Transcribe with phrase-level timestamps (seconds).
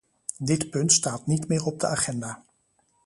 [0.37, 2.43] Dit punt staat niet meer op de agenda.